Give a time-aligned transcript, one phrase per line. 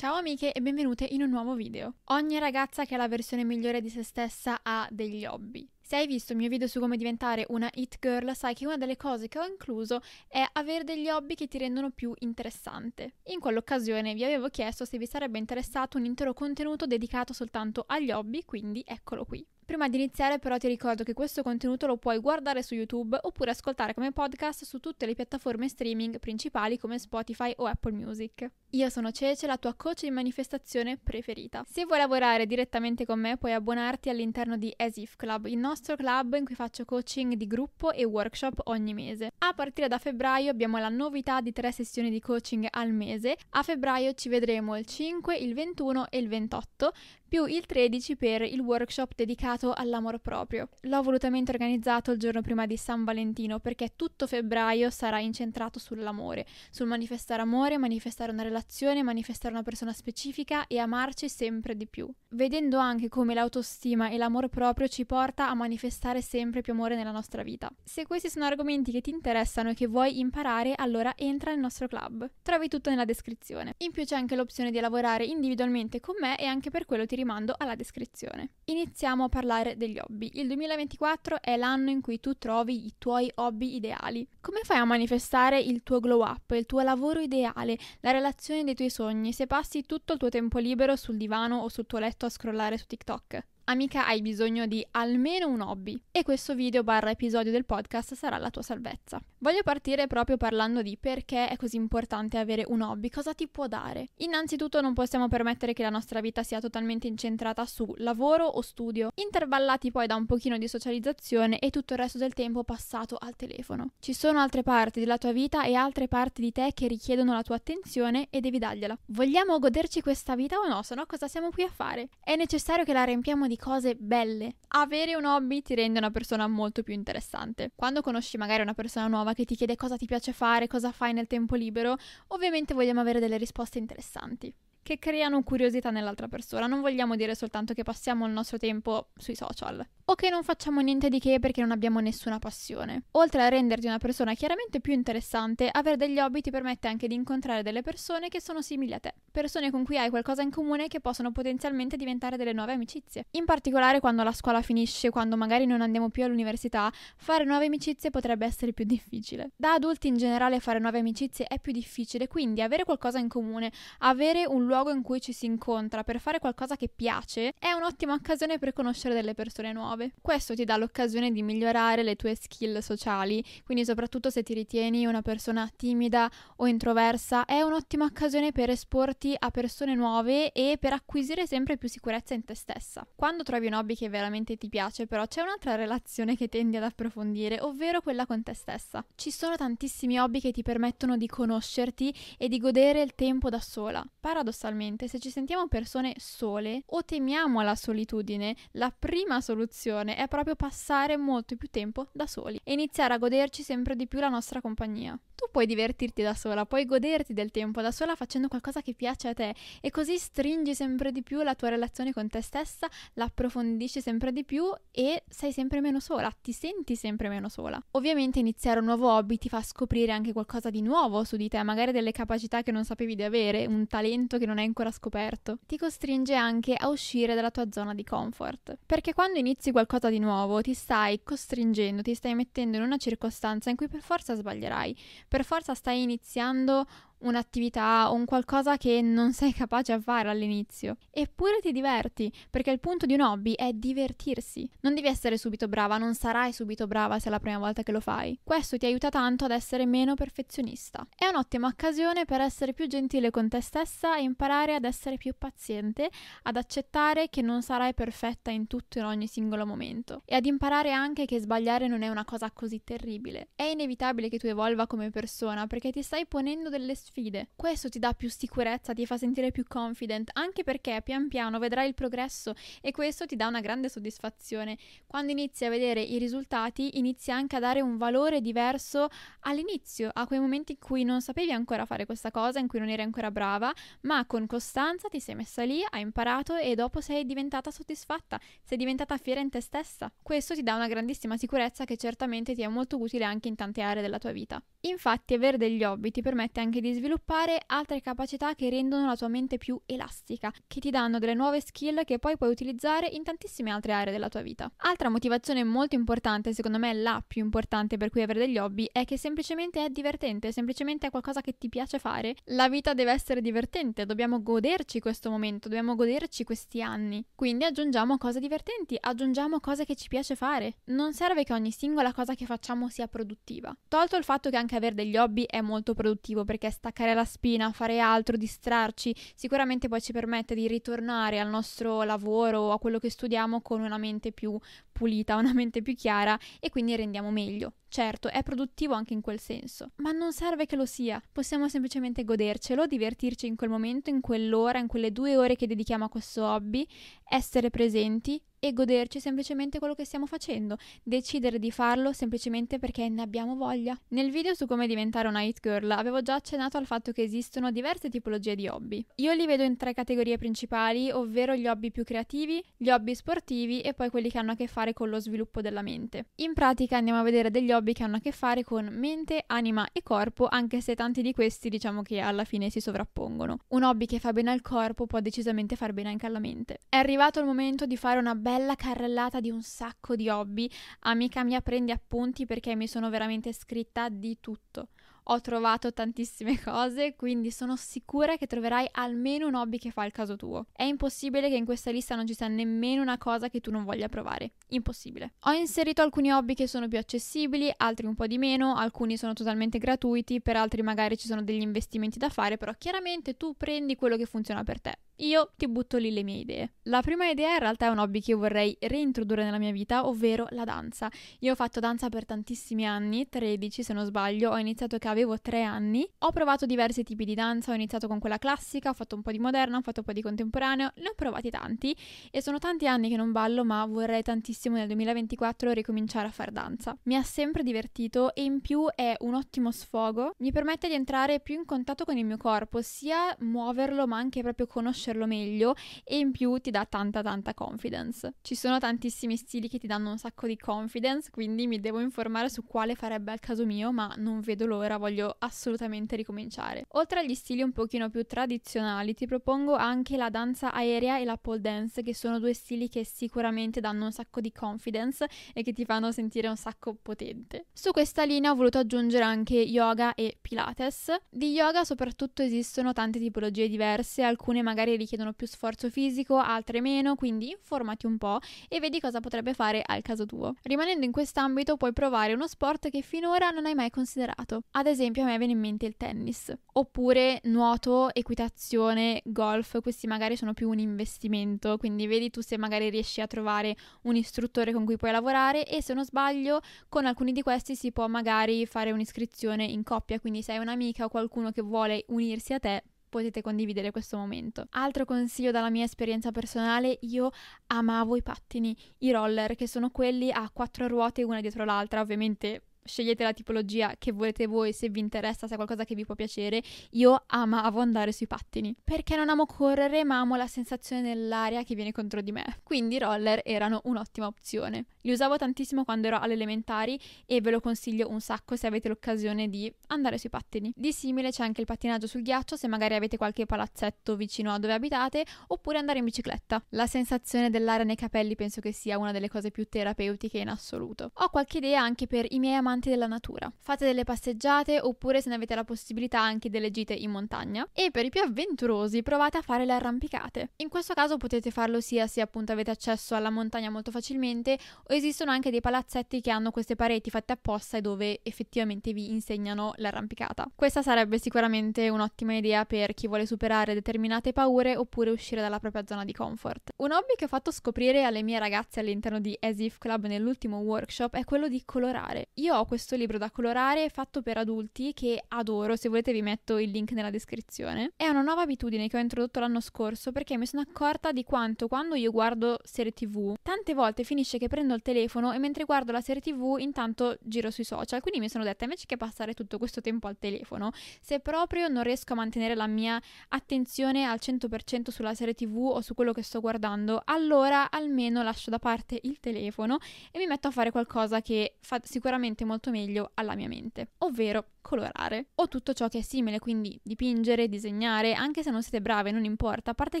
[0.00, 1.96] Ciao amiche e benvenute in un nuovo video.
[2.04, 5.68] Ogni ragazza che è la versione migliore di se stessa ha degli hobby.
[5.78, 8.78] Se hai visto il mio video su come diventare una hit girl, sai che una
[8.78, 13.16] delle cose che ho incluso è avere degli hobby che ti rendono più interessante.
[13.24, 18.10] In quell'occasione vi avevo chiesto se vi sarebbe interessato un intero contenuto dedicato soltanto agli
[18.10, 19.46] hobby, quindi eccolo qui.
[19.70, 23.52] Prima di iniziare però ti ricordo che questo contenuto lo puoi guardare su YouTube oppure
[23.52, 28.50] ascoltare come podcast su tutte le piattaforme streaming principali come Spotify o Apple Music.
[28.70, 31.64] Io sono Cece, la tua coach di manifestazione preferita.
[31.68, 35.94] Se vuoi lavorare direttamente con me puoi abbonarti all'interno di As If Club, il nostro
[35.94, 39.30] club in cui faccio coaching di gruppo e workshop ogni mese.
[39.38, 43.36] A partire da febbraio abbiamo la novità di tre sessioni di coaching al mese.
[43.50, 46.92] A febbraio ci vedremo il 5, il 21 e il 28
[47.30, 50.68] più il 13 per il workshop dedicato all'amor proprio.
[50.80, 56.44] L'ho volutamente organizzato il giorno prima di San Valentino perché tutto febbraio sarà incentrato sull'amore,
[56.72, 62.12] sul manifestare amore, manifestare una relazione, manifestare una persona specifica e amarci sempre di più.
[62.30, 67.12] Vedendo anche come l'autostima e l'amor proprio ci porta a manifestare sempre più amore nella
[67.12, 67.70] nostra vita.
[67.84, 71.86] Se questi sono argomenti che ti interessano e che vuoi imparare, allora entra nel nostro
[71.86, 72.28] club.
[72.42, 73.74] Trovi tutto nella descrizione.
[73.78, 77.18] In più c'è anche l'opzione di lavorare individualmente con me e anche per quello ti
[77.20, 78.50] rimando alla descrizione.
[78.64, 80.30] Iniziamo a parlare degli hobby.
[80.34, 84.26] Il 2024 è l'anno in cui tu trovi i tuoi hobby ideali.
[84.40, 88.74] Come fai a manifestare il tuo glow up, il tuo lavoro ideale, la relazione dei
[88.74, 92.26] tuoi sogni se passi tutto il tuo tempo libero sul divano o sul tuo letto
[92.26, 93.44] a scrollare su TikTok?
[93.70, 98.36] Amica hai bisogno di almeno un hobby e questo video barra episodio del podcast sarà
[98.36, 99.20] la tua salvezza.
[99.38, 103.68] Voglio partire proprio parlando di perché è così importante avere un hobby, cosa ti può
[103.68, 104.08] dare.
[104.16, 109.12] Innanzitutto non possiamo permettere che la nostra vita sia totalmente incentrata su lavoro o studio,
[109.14, 113.36] intervallati poi da un pochino di socializzazione e tutto il resto del tempo passato al
[113.36, 113.92] telefono.
[114.00, 117.42] Ci sono altre parti della tua vita e altre parti di te che richiedono la
[117.42, 118.98] tua attenzione e devi dargliela.
[119.06, 120.82] Vogliamo goderci questa vita o no?
[120.82, 122.08] Se no cosa siamo qui a fare?
[122.20, 124.54] È necessario che la riempiamo di cose belle.
[124.68, 127.70] Avere un hobby ti rende una persona molto più interessante.
[127.76, 131.12] Quando conosci magari una persona nuova che ti chiede cosa ti piace fare, cosa fai
[131.12, 131.96] nel tempo libero,
[132.28, 134.52] ovviamente vogliamo avere delle risposte interessanti
[134.82, 136.66] che creano curiosità nell'altra persona.
[136.66, 140.80] Non vogliamo dire soltanto che passiamo il nostro tempo sui social o che non facciamo
[140.80, 143.04] niente di che perché non abbiamo nessuna passione.
[143.12, 147.14] Oltre a renderti una persona chiaramente più interessante, avere degli hobby ti permette anche di
[147.14, 150.88] incontrare delle persone che sono simili a te, persone con cui hai qualcosa in comune
[150.88, 153.26] che possono potenzialmente diventare delle nuove amicizie.
[153.32, 158.10] In particolare quando la scuola finisce, quando magari non andiamo più all'università, fare nuove amicizie
[158.10, 159.52] potrebbe essere più difficile.
[159.54, 163.70] Da adulti in generale fare nuove amicizie è più difficile, quindi avere qualcosa in comune,
[163.98, 168.12] avere un luogo in cui ci si incontra per fare qualcosa che piace è un'ottima
[168.12, 170.12] occasione per conoscere delle persone nuove nuove.
[170.20, 175.06] Questo ti dà l'occasione di migliorare le tue skill sociali, quindi soprattutto se ti ritieni
[175.06, 180.94] una persona timida o introversa, è un'ottima occasione per esporti a persone nuove e per
[180.94, 183.06] acquisire sempre più sicurezza in te stessa.
[183.14, 186.84] Quando trovi un hobby che veramente ti piace, però c'è un'altra relazione che tendi ad
[186.84, 189.04] approfondire, ovvero quella con te stessa.
[189.14, 193.60] Ci sono tantissimi hobby che ti permettono di conoscerti e di godere il tempo da
[193.60, 194.06] sola.
[194.20, 200.28] Paradossalmente, se ci sentiamo persone sole o temiamo la solitudine, la prima soluzione soluzione è
[200.28, 204.28] proprio passare molto più tempo da soli e iniziare a goderci sempre di più la
[204.28, 208.82] nostra compagnia tu puoi divertirti da sola, puoi goderti del tempo da sola facendo qualcosa
[208.82, 212.42] che piace a te e così stringi sempre di più la tua relazione con te
[212.42, 217.48] stessa, la approfondisci sempre di più e sei sempre meno sola, ti senti sempre meno
[217.48, 217.82] sola.
[217.92, 221.62] Ovviamente iniziare un nuovo hobby ti fa scoprire anche qualcosa di nuovo su di te,
[221.62, 225.56] magari delle capacità che non sapevi di avere, un talento che non hai ancora scoperto.
[225.64, 230.18] Ti costringe anche a uscire dalla tua zona di comfort, perché quando inizi qualcosa di
[230.18, 234.96] nuovo ti stai costringendo, ti stai mettendo in una circostanza in cui per forza sbaglierai.
[235.28, 236.86] Per forza stai iniziando
[237.20, 240.96] un'attività o un qualcosa che non sei capace a fare all'inizio.
[241.10, 244.68] Eppure ti diverti, perché il punto di un hobby è divertirsi.
[244.80, 247.92] Non devi essere subito brava, non sarai subito brava se è la prima volta che
[247.92, 248.38] lo fai.
[248.42, 251.06] Questo ti aiuta tanto ad essere meno perfezionista.
[251.14, 255.34] È un'ottima occasione per essere più gentile con te stessa e imparare ad essere più
[255.36, 256.10] paziente,
[256.42, 260.92] ad accettare che non sarai perfetta in tutto in ogni singolo momento e ad imparare
[260.92, 263.50] anche che sbagliare non è una cosa così terribile.
[263.54, 267.48] È inevitabile che tu evolva come persona perché ti stai ponendo delle sfide sfide.
[267.56, 271.88] Questo ti dà più sicurezza, ti fa sentire più confident, anche perché pian piano vedrai
[271.88, 274.78] il progresso e questo ti dà una grande soddisfazione.
[275.06, 279.08] Quando inizi a vedere i risultati, inizi anche a dare un valore diverso
[279.40, 282.88] all'inizio, a quei momenti in cui non sapevi ancora fare questa cosa, in cui non
[282.88, 283.72] eri ancora brava,
[284.02, 288.78] ma con costanza ti sei messa lì, hai imparato e dopo sei diventata soddisfatta, sei
[288.78, 290.12] diventata fiera in te stessa.
[290.22, 293.80] Questo ti dà una grandissima sicurezza che certamente ti è molto utile anche in tante
[293.80, 294.62] aree della tua vita.
[294.82, 299.28] Infatti, avere degli hobby ti permette anche di sviluppare altre capacità che rendono la tua
[299.28, 303.70] mente più elastica, che ti danno delle nuove skill che poi puoi utilizzare in tantissime
[303.70, 304.70] altre aree della tua vita.
[304.76, 309.04] Altra motivazione molto importante, secondo me la più importante per cui avere degli hobby, è
[309.06, 312.36] che semplicemente è divertente, semplicemente è qualcosa che ti piace fare.
[312.46, 317.24] La vita deve essere divertente, dobbiamo goderci questo momento, dobbiamo goderci questi anni.
[317.34, 320.76] Quindi aggiungiamo cose divertenti, aggiungiamo cose che ci piace fare.
[320.86, 323.74] Non serve che ogni singola cosa che facciamo sia produttiva.
[323.88, 327.72] Tolto il fatto che anche avere degli hobby è molto produttivo perché staccare la spina,
[327.72, 332.98] fare altro, distrarci, sicuramente poi ci permette di ritornare al nostro lavoro o a quello
[332.98, 334.58] che studiamo con una mente più
[335.00, 337.72] pulita, una mente più chiara e quindi rendiamo meglio.
[337.88, 341.20] Certo, è produttivo anche in quel senso, ma non serve che lo sia.
[341.32, 346.04] Possiamo semplicemente godercelo, divertirci in quel momento, in quell'ora, in quelle due ore che dedichiamo
[346.04, 346.86] a questo hobby,
[347.28, 353.22] essere presenti e goderci semplicemente quello che stiamo facendo, decidere di farlo semplicemente perché ne
[353.22, 353.98] abbiamo voglia.
[354.08, 357.72] Nel video su come diventare una hit girl avevo già accennato al fatto che esistono
[357.72, 359.04] diverse tipologie di hobby.
[359.16, 363.80] Io li vedo in tre categorie principali, ovvero gli hobby più creativi, gli hobby sportivi
[363.80, 366.26] e poi quelli che hanno a che fare con lo sviluppo della mente.
[366.36, 369.88] In pratica andiamo a vedere degli hobby che hanno a che fare con mente, anima
[369.92, 373.58] e corpo, anche se tanti di questi diciamo che alla fine si sovrappongono.
[373.68, 376.80] Un hobby che fa bene al corpo può decisamente far bene anche alla mente.
[376.88, 380.70] È arrivato il momento di fare una bella carrellata di un sacco di hobby.
[381.00, 384.88] Amica mia, prendi appunti perché mi sono veramente scritta di tutto
[385.24, 390.12] ho trovato tantissime cose, quindi sono sicura che troverai almeno un hobby che fa il
[390.12, 390.66] caso tuo.
[390.72, 393.84] È impossibile che in questa lista non ci sia nemmeno una cosa che tu non
[393.84, 394.52] voglia provare.
[394.68, 395.32] Impossibile.
[395.44, 399.32] Ho inserito alcuni hobby che sono più accessibili, altri un po' di meno, alcuni sono
[399.32, 403.96] totalmente gratuiti, per altri magari ci sono degli investimenti da fare, però chiaramente tu prendi
[403.96, 404.98] quello che funziona per te.
[405.20, 406.72] Io ti butto lì le mie idee.
[406.84, 410.06] La prima idea in realtà è un hobby che io vorrei reintrodurre nella mia vita,
[410.06, 411.10] ovvero la danza.
[411.40, 415.38] Io ho fatto danza per tantissimi anni, 13 se non sbaglio, ho iniziato che avevo
[415.38, 416.08] 3 anni.
[416.20, 419.30] Ho provato diversi tipi di danza, ho iniziato con quella classica, ho fatto un po'
[419.30, 421.94] di moderna, ho fatto un po' di contemporaneo, ne ho provati tanti
[422.30, 426.50] e sono tanti anni che non ballo, ma vorrei tantissimo nel 2024 ricominciare a fare
[426.50, 426.96] danza.
[427.02, 431.40] Mi ha sempre divertito e in più è un ottimo sfogo, mi permette di entrare
[431.40, 435.74] più in contatto con il mio corpo, sia muoverlo ma anche proprio conoscere conoscerlo meglio
[436.04, 438.34] e in più ti dà tanta tanta confidence.
[438.42, 442.48] Ci sono tantissimi stili che ti danno un sacco di confidence, quindi mi devo informare
[442.48, 446.84] su quale farebbe al caso mio, ma non vedo l'ora, voglio assolutamente ricominciare.
[446.90, 451.36] Oltre agli stili un pochino più tradizionali, ti propongo anche la danza aerea e la
[451.36, 455.72] pole dance, che sono due stili che sicuramente danno un sacco di confidence e che
[455.72, 457.66] ti fanno sentire un sacco potente.
[457.72, 461.14] Su questa linea ho voluto aggiungere anche yoga e pilates.
[461.28, 467.14] Di yoga soprattutto esistono tante tipologie diverse, alcune magari richiedono più sforzo fisico, altre meno,
[467.14, 468.38] quindi informati un po'
[468.68, 470.54] e vedi cosa potrebbe fare al caso tuo.
[470.62, 474.62] Rimanendo in quest'ambito puoi provare uno sport che finora non hai mai considerato.
[474.72, 480.36] Ad esempio a me viene in mente il tennis, oppure nuoto, equitazione, golf, questi magari
[480.36, 484.84] sono più un investimento, quindi vedi tu se magari riesci a trovare un istruttore con
[484.84, 488.92] cui puoi lavorare e se non sbaglio con alcuni di questi si può magari fare
[488.92, 493.42] un'iscrizione in coppia, quindi se hai un'amica o qualcuno che vuole unirsi a te potete
[493.42, 494.64] condividere questo momento.
[494.70, 497.30] Altro consiglio dalla mia esperienza personale, io
[497.66, 502.62] amavo i pattini, i roller, che sono quelli a quattro ruote una dietro l'altra, ovviamente
[502.82, 506.14] scegliete la tipologia che volete voi se vi interessa, se è qualcosa che vi può
[506.14, 506.62] piacere.
[506.92, 511.74] Io amavo andare sui pattini perché non amo correre, ma amo la sensazione nell'aria che
[511.74, 512.60] viene contro di me.
[512.62, 514.86] Quindi i roller erano un'ottima opzione.
[515.02, 518.88] Li usavo tantissimo quando ero alle elementari e ve lo consiglio un sacco se avete
[518.88, 520.72] l'occasione di andare sui pattini.
[520.76, 524.58] Di simile c'è anche il pattinaggio sul ghiaccio se magari avete qualche palazzetto vicino a
[524.58, 526.62] dove abitate oppure andare in bicicletta.
[526.70, 531.10] La sensazione dell'aria nei capelli penso che sia una delle cose più terapeutiche in assoluto.
[531.14, 533.50] Ho qualche idea anche per i miei amanti della natura.
[533.60, 537.90] Fate delle passeggiate oppure se ne avete la possibilità anche delle gite in montagna e
[537.90, 540.50] per i più avventurosi provate a fare le arrampicate.
[540.56, 544.58] In questo caso potete farlo sia se appunto avete accesso alla montagna molto facilmente
[544.94, 549.72] esistono anche dei palazzetti che hanno queste pareti fatte apposta e dove effettivamente vi insegnano
[549.76, 550.50] l'arrampicata.
[550.54, 555.84] Questa sarebbe sicuramente un'ottima idea per chi vuole superare determinate paure oppure uscire dalla propria
[555.86, 556.70] zona di comfort.
[556.76, 560.58] Un hobby che ho fatto scoprire alle mie ragazze all'interno di As If Club nell'ultimo
[560.58, 562.30] workshop è quello di colorare.
[562.34, 566.58] Io ho questo libro da colorare fatto per adulti che adoro, se volete vi metto
[566.58, 567.92] il link nella descrizione.
[567.96, 571.68] È una nuova abitudine che ho introdotto l'anno scorso perché mi sono accorta di quanto
[571.68, 575.64] quando io guardo serie tv, tante volte finisce che prendo il al telefono e mentre
[575.64, 579.34] guardo la serie tv intanto giro sui social, quindi mi sono detta invece che passare
[579.34, 580.70] tutto questo tempo al telefono,
[581.00, 585.80] se proprio non riesco a mantenere la mia attenzione al 100% sulla serie tv o
[585.82, 589.78] su quello che sto guardando, allora almeno lascio da parte il telefono
[590.10, 594.46] e mi metto a fare qualcosa che fa sicuramente molto meglio alla mia mente, ovvero
[594.60, 595.28] colorare.
[595.36, 599.24] O tutto ciò che è simile, quindi dipingere, disegnare, anche se non siete brave, non
[599.24, 600.00] importa, a parte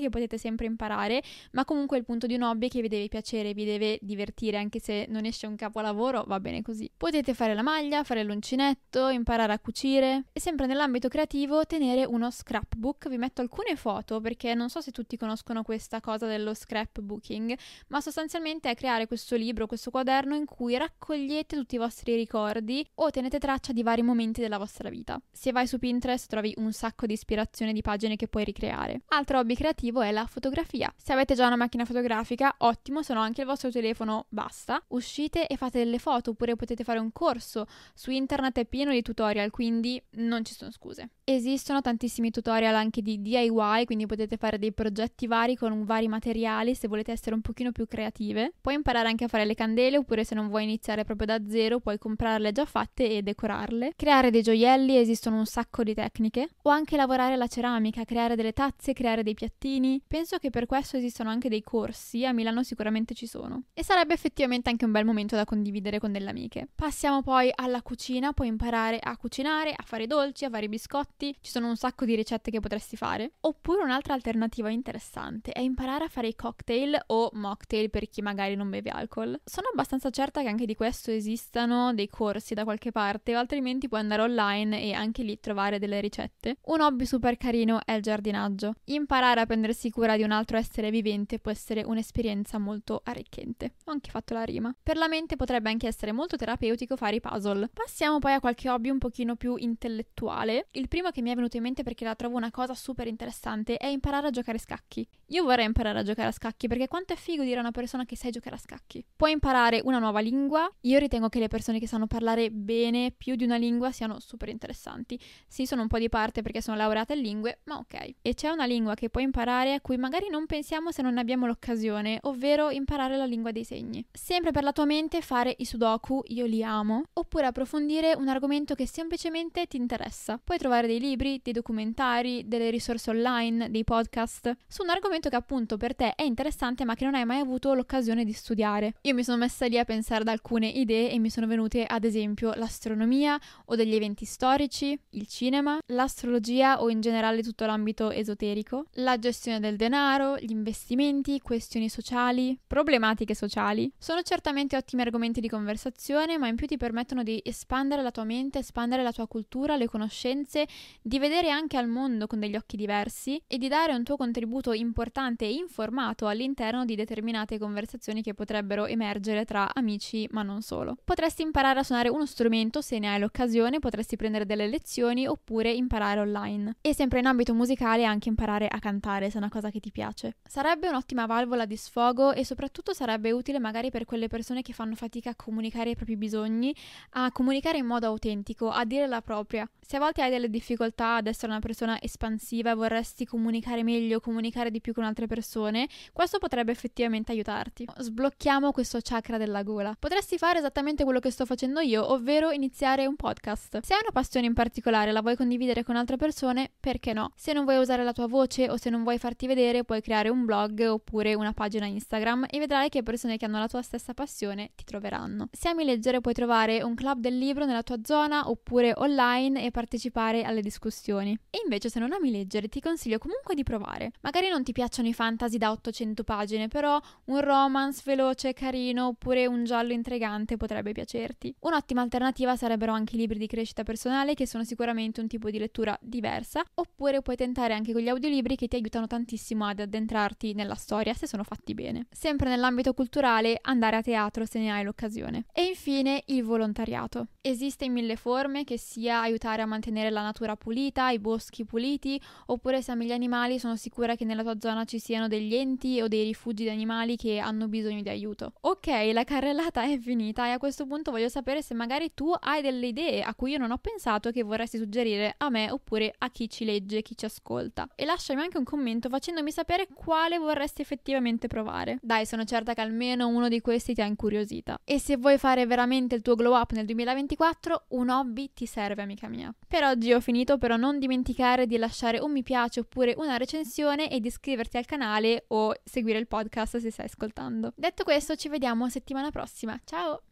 [0.00, 1.22] che potete sempre imparare,
[1.52, 4.58] ma comunque il punto di un hobby è che vi deve piacere, vi deve divertire,
[4.58, 6.90] anche se non esce un capolavoro, va bene così.
[6.96, 12.30] Potete fare la maglia, fare l'uncinetto, imparare a cucire e sempre nell'ambito creativo tenere uno
[12.30, 13.08] scrapbook.
[13.08, 17.56] Vi metto alcune foto perché non so se tutti conoscono questa cosa dello scrapbooking,
[17.88, 22.86] ma sostanzialmente è creare questo libro, questo quaderno in cui raccogliete tutti i vostri ricordi
[22.96, 25.20] o tenete traccia di vari momenti della vostra vita.
[25.32, 29.02] Se vai su Pinterest trovi un sacco di ispirazione di pagine che puoi ricreare.
[29.08, 30.92] Altro hobby creativo è la fotografia.
[30.96, 34.59] Se avete già una macchina fotografica, ottimo, se no anche il vostro telefono basta.
[34.88, 37.66] Uscite e fate delle foto oppure potete fare un corso.
[37.94, 41.10] Su internet è pieno di tutorial, quindi non ci sono scuse.
[41.32, 46.74] Esistono tantissimi tutorial anche di DIY, quindi potete fare dei progetti vari con vari materiali
[46.74, 48.54] se volete essere un pochino più creative.
[48.60, 51.78] Puoi imparare anche a fare le candele oppure se non vuoi iniziare proprio da zero
[51.78, 53.92] puoi comprarle già fatte e decorarle.
[53.94, 56.48] Creare dei gioielli, esistono un sacco di tecniche.
[56.62, 60.02] O anche lavorare la ceramica, creare delle tazze, creare dei piattini.
[60.04, 63.66] Penso che per questo esistono anche dei corsi, a Milano sicuramente ci sono.
[63.72, 66.66] E sarebbe effettivamente anche un bel momento da condividere con delle amiche.
[66.74, 71.36] Passiamo poi alla cucina, puoi imparare a cucinare, a fare dolci, a fare biscotti piatti,
[71.40, 73.32] ci sono un sacco di ricette che potresti fare.
[73.40, 78.54] Oppure un'altra alternativa interessante è imparare a fare i cocktail o mocktail per chi magari
[78.54, 79.38] non beve alcol.
[79.44, 83.88] Sono abbastanza certa che anche di questo esistano dei corsi da qualche parte, o altrimenti
[83.88, 86.56] puoi andare online e anche lì trovare delle ricette.
[86.64, 88.74] Un hobby super carino è il giardinaggio.
[88.84, 93.74] Imparare a prendersi cura di un altro essere vivente può essere un'esperienza molto arricchente.
[93.84, 94.74] Ho anche fatto la rima.
[94.82, 97.70] Per la mente potrebbe anche essere molto terapeutico fare i puzzle.
[97.72, 100.66] Passiamo poi a qualche hobby un pochino più intellettuale.
[100.72, 103.76] Il primo che mi è venuto in mente perché la trovo una cosa super interessante
[103.76, 105.06] è imparare a giocare a scacchi.
[105.26, 108.04] Io vorrei imparare a giocare a scacchi perché quanto è figo dire a una persona
[108.04, 109.04] che sai giocare a scacchi.
[109.16, 110.70] Puoi imparare una nuova lingua.
[110.82, 114.48] Io ritengo che le persone che sanno parlare bene più di una lingua siano super
[114.48, 115.18] interessanti.
[115.46, 118.14] Sì, sono un po' di parte perché sono laureata in lingue, ma ok.
[118.22, 121.20] E c'è una lingua che puoi imparare a cui magari non pensiamo se non ne
[121.20, 124.04] abbiamo l'occasione, ovvero imparare la lingua dei segni.
[124.12, 128.74] Sempre per la tua mente fare i sudoku, io li amo, oppure approfondire un argomento
[128.74, 130.40] che semplicemente ti interessa.
[130.42, 135.36] Puoi trovare dei libri, dei documentari, delle risorse online, dei podcast su un argomento che
[135.36, 138.94] appunto per te è interessante ma che non hai mai avuto l'occasione di studiare.
[139.02, 142.04] Io mi sono messa lì a pensare ad alcune idee e mi sono venute ad
[142.04, 148.86] esempio l'astronomia o degli eventi storici, il cinema, l'astrologia o in generale tutto l'ambito esoterico,
[148.94, 153.90] la gestione del denaro, gli investimenti, questioni sociali, problematiche sociali.
[153.98, 158.24] Sono certamente ottimi argomenti di conversazione ma in più ti permettono di espandere la tua
[158.24, 160.66] mente, espandere la tua cultura, le conoscenze,
[161.02, 164.72] di vedere anche al mondo con degli occhi diversi e di dare un tuo contributo
[164.72, 170.96] importante e informato all'interno di determinate conversazioni che potrebbero emergere tra amici, ma non solo.
[171.04, 175.70] Potresti imparare a suonare uno strumento se ne hai l'occasione, potresti prendere delle lezioni oppure
[175.72, 176.76] imparare online.
[176.80, 179.90] E sempre in ambito musicale anche imparare a cantare se è una cosa che ti
[179.90, 180.36] piace.
[180.46, 184.94] Sarebbe un'ottima valvola di sfogo e soprattutto sarebbe utile magari per quelle persone che fanno
[184.94, 186.74] fatica a comunicare i propri bisogni,
[187.10, 189.68] a comunicare in modo autentico, a dire la propria.
[189.80, 194.20] Se a volte hai delle difficoltà ad essere una persona espansiva e vorresti comunicare meglio,
[194.20, 197.86] comunicare di più con altre persone, questo potrebbe effettivamente aiutarti.
[197.96, 199.94] Sblocchiamo questo chakra della gola.
[199.98, 203.80] Potresti fare esattamente quello che sto facendo io, ovvero iniziare un podcast.
[203.82, 207.32] Se hai una passione in particolare e la vuoi condividere con altre persone, perché no?
[207.36, 210.28] Se non vuoi usare la tua voce o se non vuoi farti vedere, puoi creare
[210.28, 214.14] un blog oppure una pagina Instagram e vedrai che persone che hanno la tua stessa
[214.14, 215.48] passione ti troveranno.
[215.52, 219.70] Se ami leggere puoi trovare un club del libro nella tua zona oppure online e
[219.70, 221.38] partecipare alle discussioni.
[221.50, 224.12] E invece se non ami leggere ti consiglio comunque di provare.
[224.20, 229.46] Magari non ti piacciono i fantasy da 800 pagine, però un romance veloce carino oppure
[229.46, 231.54] un giallo intrigante potrebbe piacerti.
[231.60, 235.58] Un'ottima alternativa sarebbero anche i libri di crescita personale che sono sicuramente un tipo di
[235.58, 240.54] lettura diversa, oppure puoi tentare anche con gli audiolibri che ti aiutano tantissimo ad addentrarti
[240.54, 242.06] nella storia se sono fatti bene.
[242.10, 245.46] Sempre nell'ambito culturale, andare a teatro se ne hai l'occasione.
[245.52, 247.28] E infine il volontariato.
[247.40, 251.64] Esiste in mille forme, che sia aiutare a mantenere la natura natura pulita, i boschi
[251.64, 255.54] puliti, oppure se ami gli animali sono sicura che nella tua zona ci siano degli
[255.54, 258.52] enti o dei rifugi di animali che hanno bisogno di aiuto.
[258.60, 262.62] Ok, la carrellata è finita e a questo punto voglio sapere se magari tu hai
[262.62, 266.30] delle idee a cui io non ho pensato che vorresti suggerire a me oppure a
[266.30, 267.88] chi ci legge, chi ci ascolta.
[267.94, 271.98] E lasciami anche un commento facendomi sapere quale vorresti effettivamente provare.
[272.02, 274.80] Dai, sono certa che almeno uno di questi ti ha incuriosita.
[274.84, 279.02] E se vuoi fare veramente il tuo glow up nel 2024, un hobby ti serve,
[279.02, 279.52] amica mia.
[279.66, 284.10] Per oggi ho finito, però non dimenticare di lasciare un mi piace oppure una recensione
[284.10, 287.72] e di iscriverti al canale o seguire il podcast se stai ascoltando.
[287.76, 289.78] Detto questo, ci vediamo settimana prossima.
[289.84, 290.22] Ciao!